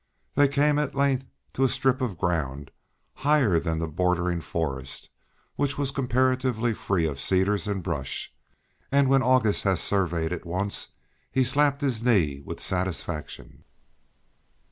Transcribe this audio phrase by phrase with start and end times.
[0.33, 2.71] They came at length to a strip of ground,
[3.17, 5.11] higher than the bordering forest,
[5.57, 8.33] which was comparatively free of cedars and brush;
[8.91, 10.87] and when August had surveyed it once
[11.31, 13.63] he slapped his knee with satisfaction.